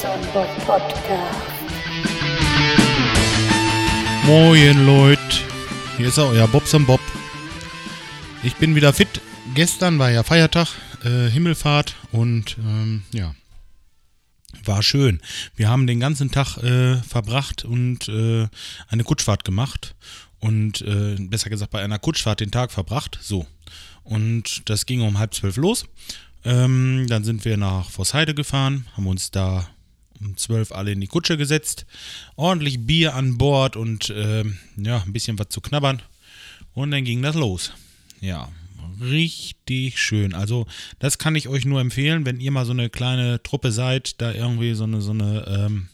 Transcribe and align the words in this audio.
Bob 0.00 0.48
Podcast. 0.64 1.50
Moin 4.24 4.86
Leute, 4.86 5.20
hier 5.96 6.06
ist 6.06 6.18
er, 6.18 6.28
euer 6.28 6.46
Bobson 6.46 6.86
Bob. 6.86 7.00
Ich 8.44 8.54
bin 8.56 8.76
wieder 8.76 8.92
fit. 8.92 9.08
Gestern 9.56 9.98
war 9.98 10.10
ja 10.12 10.22
Feiertag, 10.22 10.68
äh, 11.02 11.28
Himmelfahrt 11.28 11.96
und 12.12 12.58
ähm, 12.58 13.02
ja, 13.12 13.34
war 14.64 14.84
schön. 14.84 15.20
Wir 15.56 15.68
haben 15.68 15.88
den 15.88 15.98
ganzen 15.98 16.30
Tag 16.30 16.58
äh, 16.58 17.02
verbracht 17.02 17.64
und 17.64 18.08
äh, 18.08 18.46
eine 18.86 19.02
Kutschfahrt 19.02 19.44
gemacht 19.44 19.96
und 20.38 20.80
äh, 20.82 21.16
besser 21.18 21.50
gesagt 21.50 21.72
bei 21.72 21.82
einer 21.82 21.98
Kutschfahrt 21.98 22.38
den 22.38 22.52
Tag 22.52 22.70
verbracht. 22.70 23.18
So. 23.20 23.46
Und 24.04 24.62
das 24.70 24.86
ging 24.86 25.00
um 25.00 25.18
halb 25.18 25.34
zwölf 25.34 25.56
los. 25.56 25.86
Ähm, 26.44 27.06
dann 27.08 27.24
sind 27.24 27.44
wir 27.44 27.56
nach 27.56 27.90
Vossheide 27.90 28.32
gefahren, 28.32 28.86
haben 28.96 29.08
uns 29.08 29.32
da 29.32 29.66
um 30.20 30.36
zwölf 30.36 30.72
alle 30.72 30.92
in 30.92 31.00
die 31.00 31.06
Kutsche 31.06 31.36
gesetzt, 31.36 31.86
ordentlich 32.36 32.86
Bier 32.86 33.14
an 33.14 33.38
Bord 33.38 33.76
und 33.76 34.12
ähm, 34.14 34.58
ja, 34.76 35.02
ein 35.02 35.12
bisschen 35.12 35.38
was 35.38 35.48
zu 35.48 35.60
knabbern. 35.60 36.02
Und 36.74 36.90
dann 36.90 37.04
ging 37.04 37.22
das 37.22 37.34
los. 37.34 37.72
Ja, 38.20 38.48
richtig 39.00 40.00
schön. 40.00 40.34
Also, 40.34 40.66
das 40.98 41.18
kann 41.18 41.34
ich 41.34 41.48
euch 41.48 41.64
nur 41.64 41.80
empfehlen, 41.80 42.24
wenn 42.26 42.40
ihr 42.40 42.50
mal 42.50 42.64
so 42.64 42.72
eine 42.72 42.90
kleine 42.90 43.42
Truppe 43.42 43.72
seid, 43.72 44.20
da 44.20 44.32
irgendwie 44.32 44.74
so 44.74 44.84
eine, 44.84 45.00
so 45.00 45.12
eine, 45.12 45.46
ähm, 45.46 45.88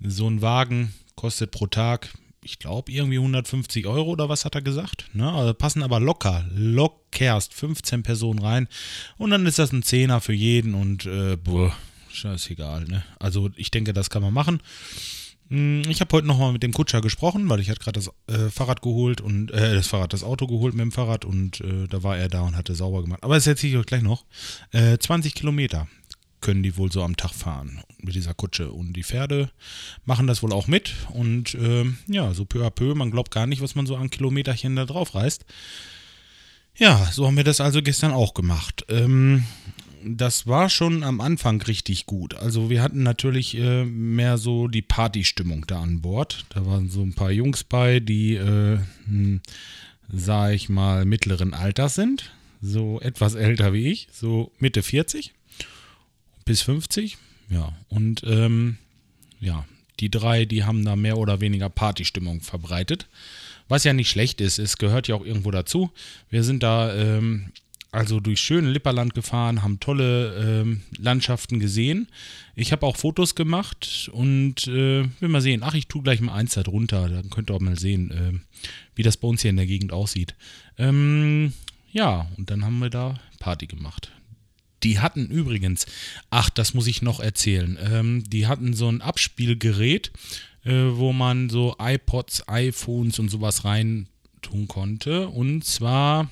so 0.00 0.28
ein 0.28 0.42
Wagen 0.42 0.94
kostet 1.14 1.50
pro 1.50 1.66
Tag, 1.66 2.10
ich 2.44 2.58
glaube, 2.58 2.90
irgendwie 2.90 3.18
150 3.18 3.86
Euro 3.86 4.10
oder 4.10 4.28
was 4.28 4.44
hat 4.44 4.54
er 4.54 4.62
gesagt. 4.62 5.06
Ne? 5.12 5.30
Also 5.30 5.54
passen 5.54 5.82
aber 5.82 6.00
locker, 6.00 6.44
lockerst 6.52 7.54
15 7.54 8.02
Personen 8.02 8.40
rein. 8.40 8.68
Und 9.16 9.30
dann 9.30 9.46
ist 9.46 9.58
das 9.58 9.72
ein 9.72 9.82
Zehner 9.82 10.20
für 10.20 10.32
jeden 10.32 10.74
und 10.74 11.06
äh, 11.06 11.36
boah, 11.36 11.74
scheißegal. 12.12 12.84
Ne? 12.84 13.02
Also 13.18 13.50
ich 13.56 13.70
denke, 13.70 13.92
das 13.92 14.10
kann 14.10 14.22
man 14.22 14.32
machen. 14.34 14.60
Hm, 15.48 15.82
Ich 15.88 16.00
habe 16.00 16.14
heute 16.16 16.26
nochmal 16.26 16.52
mit 16.52 16.62
dem 16.62 16.72
Kutscher 16.72 17.00
gesprochen, 17.00 17.48
weil 17.48 17.60
ich 17.60 17.70
hatte 17.70 17.80
gerade 17.80 18.00
das 18.00 18.10
äh, 18.34 18.50
Fahrrad 18.50 18.82
geholt 18.82 19.20
und 19.20 19.50
äh, 19.50 19.74
das 19.74 19.86
Fahrrad, 19.86 20.12
das 20.12 20.22
Auto 20.24 20.46
geholt 20.46 20.74
mit 20.74 20.82
dem 20.82 20.92
Fahrrad 20.92 21.24
und 21.24 21.60
äh, 21.60 21.86
da 21.88 22.02
war 22.02 22.16
er 22.16 22.28
da 22.28 22.42
und 22.42 22.56
hatte 22.56 22.74
sauber 22.74 23.02
gemacht. 23.02 23.22
Aber 23.22 23.34
das 23.34 23.46
erzähle 23.46 23.72
ich 23.74 23.78
euch 23.78 23.86
gleich 23.86 24.02
noch. 24.02 24.24
Äh, 24.70 24.98
20 24.98 25.34
Kilometer 25.34 25.88
können 26.40 26.62
die 26.64 26.76
wohl 26.76 26.90
so 26.90 27.02
am 27.04 27.16
Tag 27.16 27.32
fahren 27.32 27.82
mit 28.00 28.16
dieser 28.16 28.34
Kutsche. 28.34 28.72
Und 28.72 28.94
die 28.94 29.04
Pferde 29.04 29.50
machen 30.04 30.26
das 30.26 30.42
wohl 30.42 30.52
auch 30.52 30.66
mit. 30.66 30.94
Und 31.10 31.54
ähm, 31.54 31.98
ja, 32.08 32.34
so 32.34 32.44
peu 32.44 32.66
à 32.66 32.70
peu, 32.70 32.94
man 32.96 33.12
glaubt 33.12 33.30
gar 33.30 33.46
nicht, 33.46 33.62
was 33.62 33.76
man 33.76 33.86
so 33.86 33.94
an 33.96 34.10
Kilometerchen 34.10 34.74
da 34.74 34.84
drauf 34.84 35.14
reißt. 35.14 35.44
Ja, 36.76 37.08
so 37.12 37.26
haben 37.26 37.36
wir 37.36 37.44
das 37.44 37.60
also 37.60 37.82
gestern 37.82 38.12
auch 38.12 38.34
gemacht. 38.34 38.84
Ähm, 38.88 39.44
das 40.04 40.46
war 40.46 40.68
schon 40.68 41.02
am 41.02 41.20
Anfang 41.20 41.60
richtig 41.62 42.06
gut. 42.06 42.34
Also 42.34 42.70
wir 42.70 42.82
hatten 42.82 43.02
natürlich 43.02 43.56
äh, 43.56 43.84
mehr 43.84 44.38
so 44.38 44.68
die 44.68 44.82
Partystimmung 44.82 45.66
da 45.66 45.82
an 45.82 46.00
Bord. 46.00 46.44
Da 46.50 46.66
waren 46.66 46.88
so 46.88 47.02
ein 47.02 47.14
paar 47.14 47.30
Jungs 47.30 47.64
bei, 47.64 48.00
die, 48.00 48.34
äh, 48.34 48.78
hm, 49.06 49.40
sag 50.12 50.52
ich 50.52 50.68
mal, 50.68 51.04
mittleren 51.04 51.54
Alters 51.54 51.94
sind. 51.94 52.30
So 52.60 53.00
etwas 53.00 53.34
älter 53.34 53.72
wie 53.72 53.90
ich, 53.90 54.08
so 54.12 54.52
Mitte 54.58 54.82
40 54.82 55.32
bis 56.44 56.62
50. 56.62 57.18
Ja, 57.50 57.72
und 57.88 58.22
ähm, 58.24 58.78
ja, 59.40 59.66
die 60.00 60.10
drei, 60.10 60.44
die 60.44 60.64
haben 60.64 60.84
da 60.84 60.96
mehr 60.96 61.18
oder 61.18 61.40
weniger 61.40 61.68
Partystimmung 61.68 62.40
verbreitet. 62.40 63.08
Was 63.68 63.84
ja 63.84 63.92
nicht 63.92 64.10
schlecht 64.10 64.40
ist, 64.40 64.58
es 64.58 64.78
gehört 64.78 65.08
ja 65.08 65.14
auch 65.14 65.24
irgendwo 65.24 65.50
dazu. 65.50 65.90
Wir 66.30 66.44
sind 66.44 66.62
da 66.62 66.94
ähm, 66.94 67.52
also 67.92 68.20
durch 68.20 68.40
schöne 68.40 68.70
Lipperland 68.70 69.14
gefahren, 69.14 69.62
haben 69.62 69.78
tolle 69.78 70.62
ähm, 70.62 70.80
Landschaften 70.98 71.60
gesehen. 71.60 72.08
Ich 72.56 72.72
habe 72.72 72.86
auch 72.86 72.96
Fotos 72.96 73.34
gemacht 73.34 74.10
und 74.12 74.66
äh, 74.66 75.04
will 75.20 75.28
mal 75.28 75.42
sehen. 75.42 75.62
Ach, 75.62 75.74
ich 75.74 75.88
tue 75.88 76.02
gleich 76.02 76.22
mal 76.22 76.32
eins 76.32 76.54
da 76.54 76.62
drunter, 76.62 77.10
dann 77.10 77.28
könnt 77.28 77.50
ihr 77.50 77.54
auch 77.54 77.60
mal 77.60 77.78
sehen, 77.78 78.10
äh, 78.10 78.68
wie 78.94 79.02
das 79.02 79.18
bei 79.18 79.28
uns 79.28 79.42
hier 79.42 79.50
in 79.50 79.56
der 79.56 79.66
Gegend 79.66 79.92
aussieht. 79.92 80.34
Ähm, 80.78 81.52
ja, 81.92 82.28
und 82.38 82.50
dann 82.50 82.64
haben 82.64 82.78
wir 82.78 82.88
da 82.88 83.20
Party 83.38 83.66
gemacht. 83.66 84.10
Die 84.82 84.98
hatten 84.98 85.26
übrigens, 85.26 85.84
ach, 86.30 86.48
das 86.48 86.72
muss 86.72 86.86
ich 86.86 87.02
noch 87.02 87.20
erzählen, 87.20 87.78
ähm, 87.80 88.24
die 88.26 88.46
hatten 88.46 88.72
so 88.72 88.88
ein 88.88 89.02
Abspielgerät, 89.02 90.12
äh, 90.64 90.72
wo 90.72 91.12
man 91.12 91.50
so 91.50 91.76
iPods, 91.78 92.48
iPhones 92.48 93.18
und 93.18 93.28
sowas 93.28 93.66
rein 93.66 94.08
tun 94.40 94.66
konnte. 94.66 95.28
Und 95.28 95.64
zwar 95.64 96.30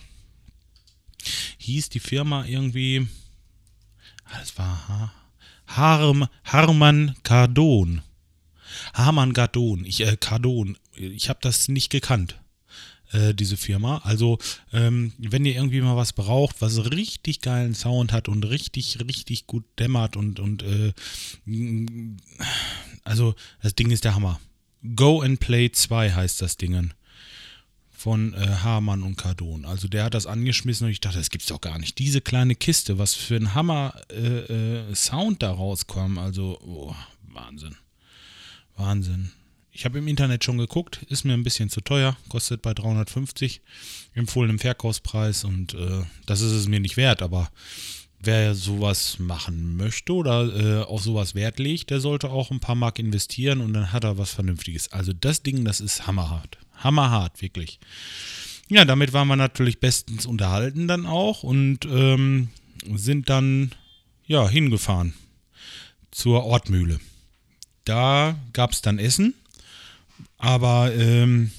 hieß 1.59 1.89
die 1.91 2.01
Firma 2.01 2.45
irgendwie, 2.45 3.07
ah, 4.25 4.39
das 4.39 4.57
war 4.59 4.89
Ha- 4.89 5.13
Harm, 5.67 6.27
Harman 6.45 7.15
Kardon. 7.23 8.03
Harman 8.95 9.33
Kardon, 9.33 9.85
ich, 9.85 10.01
äh, 10.01 10.17
Kardon, 10.17 10.77
ich 10.95 11.29
habe 11.29 11.39
das 11.43 11.69
nicht 11.69 11.91
gekannt 11.91 12.41
äh, 13.13 13.35
diese 13.35 13.57
Firma. 13.57 13.99
Also, 14.05 14.39
ähm, 14.73 15.13
wenn 15.19 15.45
ihr 15.45 15.55
irgendwie 15.55 15.81
mal 15.81 15.97
was 15.97 16.13
braucht, 16.13 16.61
was 16.61 16.91
richtig 16.93 17.41
geilen 17.41 17.75
Sound 17.75 18.13
hat 18.13 18.29
und 18.29 18.45
richtig, 18.45 18.99
richtig 19.01 19.47
gut 19.47 19.65
dämmert 19.79 20.17
und, 20.17 20.41
und 20.41 20.63
äh, 20.63 20.93
also, 23.05 23.35
das 23.63 23.75
Ding 23.75 23.91
ist 23.91 24.05
der 24.05 24.15
Hammer. 24.15 24.41
Go 24.97 25.21
and 25.21 25.41
Play 25.41 25.71
2 25.71 26.13
heißt 26.13 26.41
das 26.41 26.57
Ding 26.57 26.93
von 28.01 28.33
äh, 28.33 28.47
Hamann 28.63 29.03
und 29.03 29.17
Cardon. 29.17 29.67
Also 29.67 29.87
der 29.87 30.05
hat 30.05 30.15
das 30.15 30.25
angeschmissen 30.25 30.87
und 30.87 30.91
ich 30.91 31.01
dachte, 31.01 31.19
das 31.19 31.29
gibt's 31.29 31.49
doch 31.49 31.61
gar 31.61 31.79
nicht. 31.79 31.99
Diese 31.99 32.23
kleine 32.23 32.55
Kiste, 32.55 32.97
was 32.97 33.13
für 33.15 33.37
ein 33.37 33.53
Hammer 33.55 33.93
äh, 34.11 34.85
äh, 34.87 35.35
da 35.39 35.51
rauskam. 35.51 36.17
Also, 36.17 36.59
oh, 36.63 36.95
Wahnsinn. 37.29 37.77
Wahnsinn. 38.75 39.33
Ich 39.71 39.85
habe 39.85 39.99
im 39.99 40.09
Internet 40.09 40.45
schon 40.45 40.57
geguckt, 40.57 41.03
ist 41.11 41.25
mir 41.25 41.35
ein 41.35 41.43
bisschen 41.43 41.69
zu 41.69 41.83
teuer, 41.83 42.17
kostet 42.31 42.63
bei 42.63 42.73
350 42.73 43.61
empfohlen 44.15 44.51
im 44.51 44.59
Verkaufspreis 44.59 45.45
und 45.45 45.75
äh, 45.75 46.03
das 46.25 46.41
ist 46.41 46.53
es 46.53 46.69
mir 46.69 46.81
nicht 46.81 46.97
wert, 46.97 47.21
aber 47.21 47.51
wer 48.23 48.55
sowas 48.55 49.19
machen 49.19 49.77
möchte 49.77 50.13
oder 50.13 50.55
äh, 50.55 50.85
auf 50.85 51.03
sowas 51.03 51.35
Wert 51.35 51.59
legt, 51.59 51.91
der 51.91 52.01
sollte 52.01 52.31
auch 52.31 52.51
ein 52.51 52.61
paar 52.61 52.75
Mark 52.75 52.99
investieren 52.99 53.61
und 53.61 53.73
dann 53.73 53.93
hat 53.93 54.05
er 54.05 54.19
was 54.19 54.33
Vernünftiges. 54.33 54.93
Also 54.93 55.13
das 55.13 55.43
Ding, 55.43 55.65
das 55.65 55.81
ist 55.81 56.07
hammerhart. 56.07 56.59
Hammerhart, 56.75 57.41
wirklich. 57.41 57.81
Ja, 58.69 58.85
damit 58.85 59.13
waren 59.13 59.29
wir 59.29 59.37
natürlich 59.37 59.81
bestens 59.81 60.27
unterhalten 60.27 60.87
dann 60.87 61.07
auch 61.07 61.43
und 61.43 61.85
ähm, 61.87 62.49
sind 62.95 63.29
dann 63.29 63.73
ja 64.27 64.49
hingefahren 64.49 65.15
zur 66.11 66.45
Ortmühle. 66.45 67.01
Da 67.85 68.39
gab 68.53 68.73
es 68.73 68.83
dann 68.83 68.99
Essen, 68.99 69.35
aber 70.39 70.95
ähm, 70.95 71.51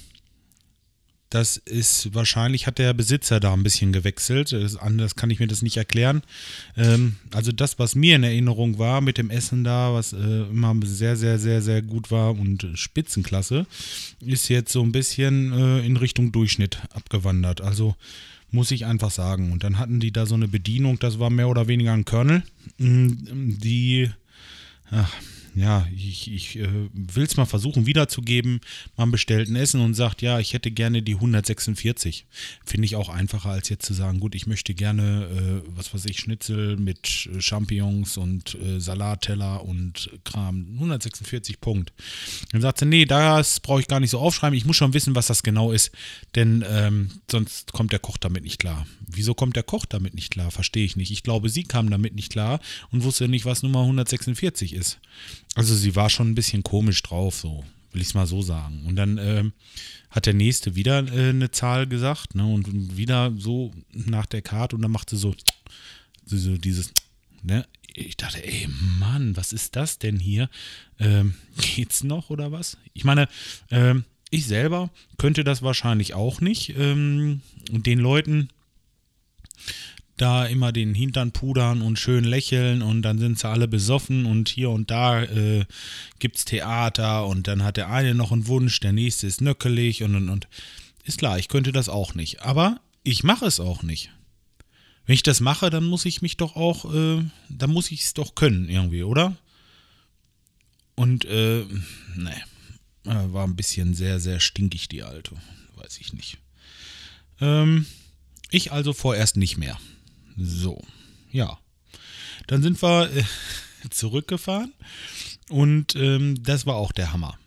das 1.34 1.56
ist 1.56 2.14
wahrscheinlich 2.14 2.66
hat 2.66 2.78
der 2.78 2.92
Besitzer 2.92 3.40
da 3.40 3.54
ein 3.54 3.62
bisschen 3.62 3.92
gewechselt. 3.92 4.52
Das, 4.52 4.76
anders 4.76 5.16
kann 5.16 5.30
ich 5.30 5.40
mir 5.40 5.46
das 5.46 5.62
nicht 5.62 5.78
erklären. 5.78 6.22
Ähm, 6.76 7.16
also 7.32 7.52
das, 7.52 7.78
was 7.78 7.94
mir 7.94 8.16
in 8.16 8.22
Erinnerung 8.22 8.78
war 8.78 9.00
mit 9.00 9.16
dem 9.16 9.30
Essen 9.30 9.64
da, 9.64 9.94
was 9.94 10.12
äh, 10.12 10.16
immer 10.16 10.74
sehr, 10.84 11.16
sehr, 11.16 11.38
sehr, 11.38 11.62
sehr 11.62 11.80
gut 11.80 12.10
war 12.10 12.38
und 12.38 12.64
äh, 12.64 12.76
Spitzenklasse, 12.76 13.66
ist 14.20 14.48
jetzt 14.48 14.72
so 14.72 14.82
ein 14.82 14.92
bisschen 14.92 15.52
äh, 15.52 15.86
in 15.86 15.96
Richtung 15.96 16.32
Durchschnitt 16.32 16.78
abgewandert. 16.92 17.62
Also 17.62 17.96
muss 18.50 18.70
ich 18.70 18.84
einfach 18.84 19.10
sagen. 19.10 19.52
Und 19.52 19.64
dann 19.64 19.78
hatten 19.78 20.00
die 20.00 20.12
da 20.12 20.26
so 20.26 20.34
eine 20.34 20.48
Bedienung, 20.48 20.98
das 20.98 21.18
war 21.18 21.30
mehr 21.30 21.48
oder 21.48 21.66
weniger 21.66 21.94
ein 21.94 22.04
Kernel, 22.04 22.42
mh, 22.76 23.16
die 23.32 24.10
ach, 24.90 25.10
ja, 25.54 25.86
ich, 25.94 26.32
ich 26.32 26.58
äh, 26.58 26.68
will 26.92 27.24
es 27.24 27.36
mal 27.36 27.44
versuchen 27.44 27.86
wiederzugeben. 27.86 28.60
Man 28.96 29.10
bestellt 29.10 29.48
ein 29.48 29.56
Essen 29.56 29.80
und 29.80 29.94
sagt, 29.94 30.22
ja, 30.22 30.38
ich 30.38 30.54
hätte 30.54 30.70
gerne 30.70 31.02
die 31.02 31.14
146. 31.14 32.26
Finde 32.64 32.86
ich 32.86 32.96
auch 32.96 33.10
einfacher, 33.10 33.50
als 33.50 33.68
jetzt 33.68 33.84
zu 33.84 33.92
sagen, 33.92 34.18
gut, 34.20 34.34
ich 34.34 34.46
möchte 34.46 34.74
gerne, 34.74 35.62
äh, 35.64 35.68
was 35.76 35.92
weiß 35.92 36.06
ich, 36.06 36.18
Schnitzel 36.20 36.76
mit 36.78 37.28
äh, 37.32 37.40
Champignons 37.40 38.16
und 38.16 38.54
äh, 38.54 38.80
Salatteller 38.80 39.64
und 39.64 40.10
Kram. 40.24 40.66
146 40.74 41.60
Punkt. 41.60 41.92
Dann 42.52 42.62
sagt 42.62 42.78
sie, 42.78 42.86
nee, 42.86 43.04
das 43.04 43.60
brauche 43.60 43.80
ich 43.80 43.88
gar 43.88 44.00
nicht 44.00 44.10
so 44.10 44.18
aufschreiben. 44.18 44.56
Ich 44.56 44.64
muss 44.64 44.76
schon 44.76 44.94
wissen, 44.94 45.14
was 45.14 45.26
das 45.26 45.42
genau 45.42 45.72
ist, 45.72 45.90
denn 46.34 46.64
ähm, 46.68 47.10
sonst 47.30 47.72
kommt 47.72 47.92
der 47.92 47.98
Koch 47.98 48.16
damit 48.16 48.44
nicht 48.44 48.58
klar. 48.58 48.86
Wieso 49.06 49.34
kommt 49.34 49.56
der 49.56 49.62
Koch 49.62 49.84
damit 49.84 50.14
nicht 50.14 50.30
klar? 50.30 50.50
Verstehe 50.50 50.84
ich 50.84 50.96
nicht. 50.96 51.10
Ich 51.10 51.22
glaube, 51.22 51.50
sie 51.50 51.64
kam 51.64 51.90
damit 51.90 52.14
nicht 52.14 52.32
klar 52.32 52.60
und 52.90 53.04
wusste 53.04 53.28
nicht, 53.28 53.44
was 53.44 53.62
Nummer 53.62 53.82
146 53.82 54.72
ist. 54.72 54.98
Also 55.54 55.74
sie 55.74 55.94
war 55.96 56.08
schon 56.10 56.30
ein 56.30 56.34
bisschen 56.34 56.62
komisch 56.62 57.02
drauf, 57.02 57.36
so 57.36 57.64
will 57.92 58.00
ich 58.00 58.08
es 58.08 58.14
mal 58.14 58.26
so 58.26 58.42
sagen. 58.42 58.84
Und 58.86 58.96
dann 58.96 59.18
ähm, 59.18 59.52
hat 60.10 60.26
der 60.26 60.34
nächste 60.34 60.74
wieder 60.74 61.06
äh, 61.12 61.30
eine 61.30 61.50
Zahl 61.50 61.86
gesagt, 61.86 62.34
ne, 62.34 62.46
und 62.46 62.96
wieder 62.96 63.32
so 63.36 63.72
nach 63.92 64.26
der 64.26 64.42
Karte 64.42 64.76
und 64.76 64.82
dann 64.82 64.90
machte 64.90 65.16
so, 65.16 65.34
so, 66.24 66.36
so 66.36 66.56
dieses, 66.56 66.92
ne, 67.42 67.66
ich 67.94 68.16
dachte, 68.16 68.44
ey 68.44 68.68
Mann, 68.98 69.36
was 69.36 69.52
ist 69.52 69.76
das 69.76 69.98
denn 69.98 70.18
hier? 70.18 70.48
Ähm, 70.98 71.34
geht's 71.58 72.02
noch 72.02 72.30
oder 72.30 72.52
was? 72.52 72.78
Ich 72.94 73.04
meine, 73.04 73.28
ähm, 73.70 74.04
ich 74.30 74.46
selber 74.46 74.90
könnte 75.18 75.44
das 75.44 75.60
wahrscheinlich 75.62 76.14
auch 76.14 76.40
nicht. 76.40 76.70
Ähm, 76.76 77.42
und 77.70 77.86
den 77.86 77.98
Leuten 77.98 78.48
da 80.22 80.46
immer 80.46 80.72
den 80.72 80.94
Hintern 80.94 81.32
pudern 81.32 81.82
und 81.82 81.98
schön 81.98 82.24
lächeln 82.24 82.80
und 82.80 83.02
dann 83.02 83.18
sind 83.18 83.38
sie 83.38 83.48
alle 83.48 83.66
besoffen 83.66 84.24
und 84.24 84.48
hier 84.48 84.70
und 84.70 84.90
da 84.90 85.22
äh, 85.24 85.64
gibt's 86.20 86.44
Theater 86.44 87.26
und 87.26 87.48
dann 87.48 87.64
hat 87.64 87.76
der 87.76 87.90
eine 87.90 88.14
noch 88.14 88.30
einen 88.30 88.46
Wunsch, 88.46 88.78
der 88.80 88.92
nächste 88.92 89.26
ist 89.26 89.40
nöckelig 89.40 90.02
und 90.04 90.14
und 90.14 90.28
und. 90.28 90.48
Ist 91.04 91.18
klar, 91.18 91.38
ich 91.38 91.48
könnte 91.48 91.72
das 91.72 91.88
auch 91.88 92.14
nicht. 92.14 92.42
Aber 92.42 92.80
ich 93.02 93.24
mache 93.24 93.46
es 93.46 93.58
auch 93.58 93.82
nicht. 93.82 94.10
Wenn 95.04 95.14
ich 95.14 95.24
das 95.24 95.40
mache, 95.40 95.70
dann 95.70 95.84
muss 95.84 96.04
ich 96.04 96.22
mich 96.22 96.36
doch 96.36 96.54
auch, 96.54 96.94
äh, 96.94 97.24
dann 97.48 97.70
muss 97.70 97.90
ich 97.90 98.02
es 98.02 98.14
doch 98.14 98.36
können 98.36 98.68
irgendwie, 98.68 99.02
oder? 99.02 99.36
Und, 100.94 101.24
äh, 101.24 101.64
ne, 102.14 102.42
war 103.04 103.44
ein 103.44 103.56
bisschen 103.56 103.94
sehr, 103.94 104.20
sehr 104.20 104.38
stinkig, 104.38 104.88
die 104.88 105.02
alte. 105.02 105.34
Weiß 105.74 105.98
ich 105.98 106.12
nicht. 106.12 106.38
Ähm, 107.40 107.86
ich 108.50 108.70
also 108.70 108.92
vorerst 108.92 109.36
nicht 109.36 109.56
mehr. 109.56 109.76
So, 110.36 110.82
ja. 111.30 111.58
Dann 112.46 112.62
sind 112.62 112.80
wir 112.82 113.10
äh, 113.14 113.24
zurückgefahren 113.90 114.72
und 115.48 115.94
ähm, 115.96 116.42
das 116.42 116.66
war 116.66 116.76
auch 116.76 116.92
der 116.92 117.12
Hammer. 117.12 117.38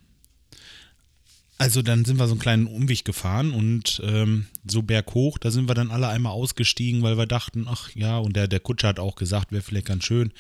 Also 1.58 1.82
dann 1.82 2.04
sind 2.04 2.18
wir 2.18 2.28
so 2.28 2.34
einen 2.34 2.42
kleinen 2.42 2.68
Umweg 2.68 3.06
gefahren 3.06 3.52
und 3.52 4.02
ähm, 4.04 4.48
so 4.70 4.82
berghoch, 4.82 5.38
da 5.38 5.52
sind 5.52 5.70
wir 5.70 5.74
dann 5.74 5.90
alle 5.90 6.10
einmal 6.10 6.34
ausgestiegen, 6.34 7.02
weil 7.02 7.18
wir 7.18 7.28
dachten, 7.28 7.66
ach 7.70 7.90
ja, 7.96 8.18
und 8.18 8.36
der, 8.36 8.50
der 8.50 8.60
Kutscher 8.60 8.90
hat 8.90 9.00
auch 9.00 9.16
gesagt, 9.16 9.54
wäre 9.54 9.62
vielleicht 9.62 9.88
ganz 9.88 10.04
schön, 10.04 10.34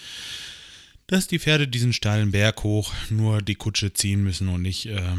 dass 1.07 1.27
die 1.27 1.39
Pferde 1.39 1.69
diesen 1.69 1.93
steilen 1.93 2.31
Berg 2.31 2.63
hoch 2.63 2.91
nur 3.09 3.41
die 3.41 3.55
Kutsche 3.55 3.93
ziehen 3.93 4.23
müssen 4.23 4.49
und 4.49 4.61
nicht 4.61 4.87
äh, 4.87 5.15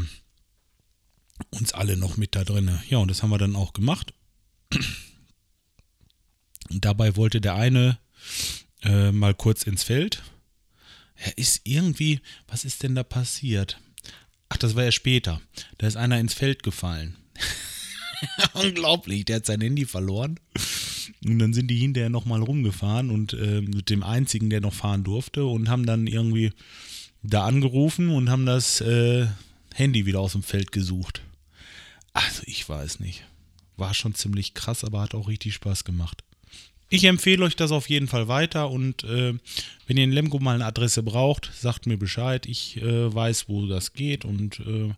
uns 1.49 1.73
alle 1.73 1.97
noch 1.97 2.17
mit 2.17 2.35
da 2.35 2.43
drinne. 2.43 2.83
Ja, 2.89 2.99
und 2.99 3.09
das 3.09 3.23
haben 3.23 3.31
wir 3.31 3.37
dann 3.39 3.55
auch 3.55 3.73
gemacht. 3.73 4.13
Und 6.69 6.85
dabei 6.85 7.15
wollte 7.15 7.41
der 7.41 7.55
eine 7.55 7.97
äh, 8.83 9.11
mal 9.11 9.33
kurz 9.33 9.63
ins 9.63 9.83
Feld. 9.83 10.23
Er 11.15 11.37
ist 11.37 11.61
irgendwie, 11.63 12.21
was 12.47 12.63
ist 12.63 12.83
denn 12.83 12.95
da 12.95 13.03
passiert? 13.03 13.79
Ach, 14.49 14.57
das 14.57 14.75
war 14.75 14.83
ja 14.83 14.91
später. 14.91 15.41
Da 15.77 15.87
ist 15.87 15.97
einer 15.97 16.19
ins 16.19 16.33
Feld 16.33 16.63
gefallen. 16.63 17.15
Unglaublich, 18.53 19.25
der 19.25 19.37
hat 19.37 19.45
sein 19.45 19.61
Handy 19.61 19.85
verloren. 19.85 20.39
Und 21.25 21.39
dann 21.39 21.53
sind 21.53 21.67
die 21.67 21.77
hinterher 21.77 22.09
nochmal 22.09 22.41
rumgefahren 22.41 23.09
und 23.09 23.33
äh, 23.33 23.61
mit 23.61 23.89
dem 23.89 24.03
einzigen, 24.03 24.49
der 24.49 24.61
noch 24.61 24.73
fahren 24.73 25.03
durfte, 25.03 25.45
und 25.45 25.69
haben 25.69 25.85
dann 25.85 26.07
irgendwie 26.07 26.51
da 27.23 27.45
angerufen 27.45 28.09
und 28.09 28.29
haben 28.29 28.45
das 28.45 28.81
äh, 28.81 29.27
Handy 29.73 30.05
wieder 30.05 30.19
aus 30.19 30.33
dem 30.33 30.43
Feld 30.43 30.71
gesucht. 30.71 31.21
Also 32.13 32.43
ich 32.45 32.67
weiß 32.67 32.99
nicht. 32.99 33.23
War 33.75 33.93
schon 33.93 34.15
ziemlich 34.15 34.53
krass, 34.53 34.83
aber 34.83 35.01
hat 35.01 35.13
auch 35.13 35.27
richtig 35.27 35.53
Spaß 35.53 35.83
gemacht. 35.83 36.23
Ich 36.89 37.03
empfehle 37.03 37.43
euch 37.43 37.55
das 37.55 37.71
auf 37.71 37.89
jeden 37.89 38.07
Fall 38.07 38.27
weiter 38.29 38.69
und 38.69 39.03
äh, 39.03 39.33
wenn 39.87 39.97
ihr 39.97 40.05
in 40.05 40.11
Lemgo 40.11 40.39
mal 40.39 40.55
eine 40.55 40.65
Adresse 40.65 41.03
braucht, 41.03 41.51
sagt 41.53 41.85
mir 41.85 41.97
Bescheid. 41.97 42.45
Ich 42.45 42.77
äh, 42.77 43.13
weiß, 43.13 43.49
wo 43.49 43.67
das 43.67 43.93
geht 43.93 44.23
und 44.23 44.61
äh, 44.61 44.93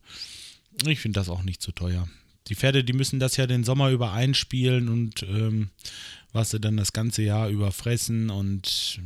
ich 0.90 1.00
finde 1.00 1.20
das 1.20 1.30
auch 1.30 1.42
nicht 1.42 1.62
zu 1.62 1.72
teuer. 1.72 2.08
Die 2.48 2.56
Pferde, 2.56 2.84
die 2.84 2.94
müssen 2.94 3.20
das 3.20 3.38
ja 3.38 3.48
den 3.48 3.64
Sommer 3.64 3.90
über 3.90 4.14
einspielen 4.14 4.88
und 4.88 5.24
ähm, 5.24 5.70
was 6.32 6.52
sie 6.52 6.60
dann 6.60 6.78
das 6.78 6.94
ganze 6.94 7.24
Jahr 7.24 7.50
über 7.50 7.72
fressen 7.72 8.30
und 8.30 9.00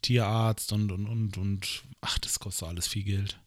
Tierarzt 0.00 0.72
und 0.72 0.90
und 0.90 1.06
und 1.06 1.36
und 1.36 1.82
ach, 2.00 2.18
das 2.18 2.40
kostet 2.40 2.68
alles 2.68 2.88
viel 2.88 3.04
Geld. 3.04 3.38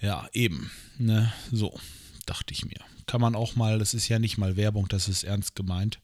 Ja, 0.00 0.26
eben. 0.32 0.70
Ne, 0.98 1.32
so, 1.52 1.78
dachte 2.24 2.52
ich 2.54 2.64
mir. 2.64 2.80
Kann 3.06 3.20
man 3.20 3.34
auch 3.34 3.56
mal, 3.56 3.78
das 3.78 3.92
ist 3.92 4.08
ja 4.08 4.18
nicht 4.18 4.38
mal 4.38 4.56
Werbung, 4.56 4.88
das 4.88 5.08
ist 5.08 5.24
ernst 5.24 5.54
gemeint. 5.54 5.98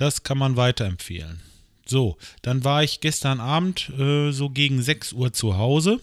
Das 0.00 0.22
kann 0.22 0.38
man 0.38 0.56
weiterempfehlen. 0.56 1.42
So, 1.84 2.16
dann 2.40 2.64
war 2.64 2.82
ich 2.82 3.00
gestern 3.00 3.38
Abend 3.38 3.90
äh, 3.90 4.32
so 4.32 4.48
gegen 4.48 4.82
6 4.82 5.12
Uhr 5.12 5.34
zu 5.34 5.58
Hause 5.58 6.00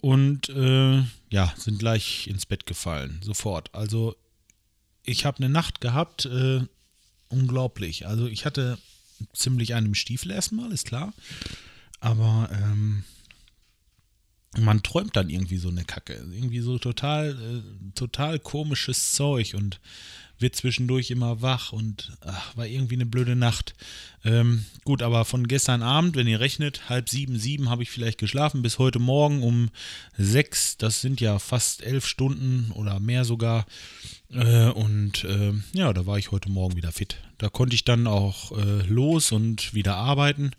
und 0.00 0.48
äh, 0.48 1.02
ja, 1.28 1.52
sind 1.58 1.78
gleich 1.78 2.28
ins 2.28 2.46
Bett 2.46 2.64
gefallen, 2.64 3.20
sofort. 3.22 3.74
Also 3.74 4.16
ich 5.02 5.26
habe 5.26 5.36
eine 5.36 5.50
Nacht 5.50 5.82
gehabt, 5.82 6.24
äh, 6.24 6.60
unglaublich. 7.28 8.06
Also 8.06 8.26
ich 8.26 8.46
hatte 8.46 8.78
ziemlich 9.34 9.74
einen 9.74 9.94
Stiefel 9.94 10.30
erstmal, 10.30 10.72
ist 10.72 10.86
klar. 10.86 11.12
Aber 12.00 12.48
ähm, 12.52 13.04
man 14.58 14.82
träumt 14.82 15.16
dann 15.16 15.30
irgendwie 15.30 15.58
so 15.58 15.68
eine 15.68 15.84
Kacke. 15.84 16.14
Irgendwie 16.32 16.60
so 16.60 16.78
total, 16.78 17.30
äh, 17.30 17.92
total 17.94 18.38
komisches 18.38 19.12
Zeug 19.12 19.54
und 19.54 19.80
wird 20.38 20.54
zwischendurch 20.54 21.10
immer 21.10 21.40
wach 21.40 21.72
und 21.72 22.12
ach, 22.20 22.56
war 22.56 22.66
irgendwie 22.66 22.94
eine 22.94 23.06
blöde 23.06 23.36
Nacht. 23.36 23.74
Ähm, 24.24 24.66
gut, 24.84 25.02
aber 25.02 25.24
von 25.24 25.48
gestern 25.48 25.82
Abend, 25.82 26.14
wenn 26.16 26.26
ihr 26.26 26.40
rechnet, 26.40 26.88
halb 26.90 27.08
sieben, 27.08 27.38
sieben 27.38 27.70
habe 27.70 27.82
ich 27.82 27.90
vielleicht 27.90 28.18
geschlafen, 28.18 28.62
bis 28.62 28.78
heute 28.78 28.98
Morgen 28.98 29.42
um 29.42 29.70
sechs, 30.18 30.76
das 30.76 31.00
sind 31.00 31.20
ja 31.20 31.38
fast 31.38 31.82
elf 31.82 32.06
Stunden 32.06 32.70
oder 32.72 33.00
mehr 33.00 33.24
sogar. 33.24 33.66
Äh, 34.30 34.68
und 34.68 35.24
äh, 35.24 35.52
ja, 35.72 35.92
da 35.92 36.04
war 36.04 36.18
ich 36.18 36.32
heute 36.32 36.50
Morgen 36.50 36.76
wieder 36.76 36.92
fit. 36.92 37.16
Da 37.38 37.48
konnte 37.48 37.74
ich 37.74 37.84
dann 37.84 38.06
auch 38.06 38.52
äh, 38.58 38.82
los 38.86 39.32
und 39.32 39.72
wieder 39.72 39.96
arbeiten. 39.96 40.52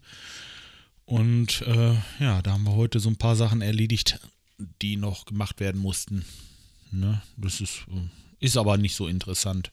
Und 1.07 1.61
äh, 1.61 1.95
ja, 2.19 2.41
da 2.41 2.51
haben 2.51 2.65
wir 2.65 2.75
heute 2.75 2.99
so 2.99 3.09
ein 3.09 3.15
paar 3.15 3.37
Sachen 3.37 3.61
erledigt, 3.61 4.19
die 4.81 4.97
noch 4.97 5.25
gemacht 5.25 5.59
werden 5.61 5.81
mussten. 5.81 6.25
Ne? 6.91 7.21
Das 7.37 7.61
ist 7.61 7.85
äh, 7.89 8.01
ist 8.39 8.57
aber 8.57 8.77
nicht 8.77 8.95
so 8.95 9.07
interessant. 9.07 9.71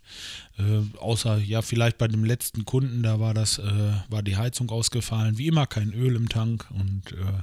Äh, 0.58 0.80
außer 0.98 1.38
ja, 1.38 1.60
vielleicht 1.60 1.98
bei 1.98 2.08
dem 2.08 2.24
letzten 2.24 2.64
Kunden, 2.64 3.02
da 3.02 3.20
war 3.20 3.34
das, 3.34 3.58
äh, 3.58 3.92
war 4.08 4.22
die 4.22 4.36
Heizung 4.36 4.70
ausgefallen. 4.70 5.36
Wie 5.36 5.48
immer 5.48 5.66
kein 5.66 5.92
Öl 5.92 6.16
im 6.16 6.28
Tank 6.28 6.66
und 6.70 7.12
äh, 7.12 7.42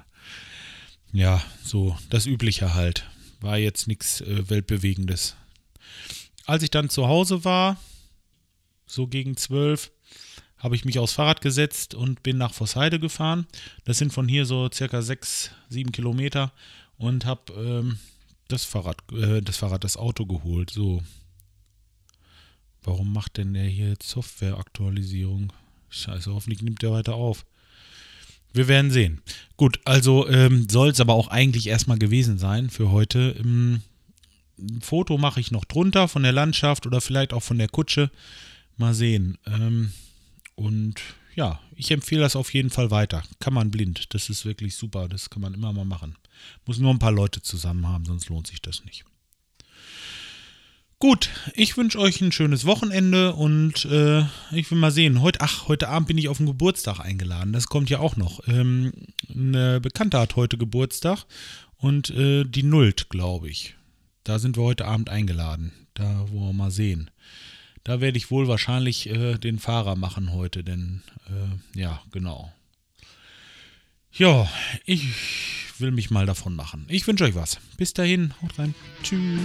ja, 1.18 1.44
so 1.64 1.98
das 2.10 2.26
Übliche 2.26 2.74
halt. 2.74 3.06
War 3.40 3.58
jetzt 3.58 3.88
nichts 3.88 4.22
äh, 4.22 4.50
Weltbewegendes. 4.50 5.36
Als 6.46 6.64
ich 6.64 6.72
dann 6.72 6.90
zu 6.90 7.08
Hause 7.08 7.44
war, 7.44 7.78
so 8.88 9.08
gegen 9.08 9.38
zwölf, 9.38 9.92
habe 10.62 10.76
ich 10.76 10.86
mich 10.86 11.00
aufs 11.00 11.14
Fahrrad 11.14 11.42
gesetzt 11.42 11.96
und 11.96 12.24
bin 12.24 12.38
nach 12.38 12.54
Vossheide 12.54 13.00
gefahren. 13.00 13.48
Das 13.84 13.98
sind 13.98 14.14
von 14.14 14.28
hier 14.28 14.46
so 14.46 14.70
circa 14.72 15.02
sechs, 15.02 15.52
sieben 15.70 15.92
Kilometer 15.92 16.52
und 16.98 17.26
habe 17.26 17.52
ähm, 17.54 17.98
das 18.48 18.64
Fahrrad, 18.64 18.98
äh, 19.12 19.42
das 19.42 19.58
Fahrrad, 19.58 19.84
das 19.84 19.98
Auto 19.98 20.26
geholt. 20.26 20.70
So. 20.70 21.02
Warum 22.84 23.12
macht 23.12 23.38
denn 23.38 23.54
der 23.54 23.66
hier 23.66 23.90
jetzt 23.90 24.08
Software-Aktualisierung? 24.10 25.52
Scheiße, 25.90 26.32
hoffentlich 26.32 26.62
nimmt 26.62 26.82
der 26.84 26.92
weiter 26.92 27.16
auf. 27.16 27.46
Wir 28.54 28.68
werden 28.68 28.92
sehen. 28.92 29.22
Gut, 29.58 29.80
also 29.86 30.28
ähm, 30.28 30.68
soll 30.70 30.90
es 30.90 31.00
aber 31.00 31.14
auch 31.14 31.30
eigentlich 31.30 31.68
erstmal 31.68 31.98
gewesen 31.98 32.38
sein 32.38 32.70
für 32.70 32.92
heute. 32.92 33.36
Ähm, 33.40 33.82
ein 34.60 34.82
Foto 34.82 35.18
mache 35.18 35.40
ich 35.40 35.50
noch 35.50 35.66
drunter 35.66 36.08
von 36.08 36.22
der 36.22 36.34
Landschaft 36.34 36.86
oder 36.86 37.02
vielleicht 37.02 37.34
auch 37.34 37.42
von 37.42 37.58
der 37.58 37.70
Kutsche. 37.70 38.12
Mal 38.78 38.94
sehen. 38.94 39.38
Ähm, 39.48 39.92
und 40.56 40.96
ja, 41.36 41.60
ich 41.76 41.92
empfehle 41.92 42.22
das 42.22 42.36
auf 42.36 42.54
jeden 42.54 42.70
Fall 42.70 42.92
weiter. 42.92 43.24
Kann 43.40 43.54
man 43.54 43.72
blind. 43.72 44.14
Das 44.14 44.30
ist 44.30 44.46
wirklich 44.46 44.76
super. 44.76 45.08
Das 45.08 45.30
kann 45.30 45.42
man 45.42 45.54
immer 45.54 45.72
mal 45.72 45.86
machen. 45.86 46.18
Muss 46.66 46.80
nur 46.80 46.94
ein 46.94 47.00
paar 47.00 47.12
Leute 47.12 47.42
zusammen 47.42 47.88
haben, 47.88 48.06
sonst 48.06 48.30
lohnt 48.30 48.48
sich 48.48 48.62
das 48.62 48.84
nicht. 48.84 49.06
Gut, 51.00 51.30
ich 51.56 51.78
wünsche 51.78 51.98
euch 51.98 52.22
ein 52.22 52.32
schönes 52.32 52.66
Wochenende 52.66 53.34
und 53.34 53.86
äh, 53.86 54.24
ich 54.52 54.70
will 54.70 54.78
mal 54.78 54.92
sehen. 54.92 55.22
Heute, 55.22 55.42
ach, 55.42 55.68
heute 55.68 55.90
Abend 55.90 56.08
bin 56.08 56.18
ich 56.20 56.30
auf 56.30 56.38
den 56.38 56.46
Geburtstag 56.46 57.00
eingeladen. 57.00 57.54
Das 57.54 57.66
kommt 57.66 57.90
ja 57.90 57.98
auch 57.98 58.18
noch. 58.18 58.48
Ähm, 58.48 58.92
eine 59.34 59.82
Bekannte 59.82 60.20
hat 60.20 60.36
heute 60.36 60.60
Geburtstag 60.60 61.26
und 61.78 62.12
äh, 62.12 62.44
die 62.44 62.62
Nullt, 62.62 63.10
glaube 63.10 63.50
ich. 63.50 63.76
Da 64.24 64.38
sind 64.38 64.58
wir 64.58 64.64
heute 64.64 64.86
Abend 64.86 65.10
eingeladen. 65.10 65.72
Da 65.96 66.30
wollen 66.30 66.50
wir 66.50 66.54
mal 66.54 66.72
sehen. 66.72 67.10
Da 67.84 68.00
werde 68.02 68.18
ich 68.18 68.30
wohl 68.30 68.48
wahrscheinlich 68.48 69.10
äh, 69.10 69.38
den 69.38 69.60
Fahrer 69.60 69.96
machen 69.96 70.34
heute, 70.34 70.64
denn 70.64 71.02
äh, 71.28 71.80
ja, 71.80 72.02
genau. 72.12 72.54
Ja, 74.14 74.50
ich 74.86 75.08
will 75.80 75.92
mich 75.92 76.12
mal 76.12 76.26
davon 76.26 76.56
machen. 76.56 76.86
Ich 76.90 77.08
wünsche 77.08 77.24
euch 77.24 77.36
was. 77.36 77.60
Bis 77.78 77.94
dahin, 77.94 78.34
haut 78.42 78.60
rein. 78.60 78.76
Tschüss. 79.04 79.40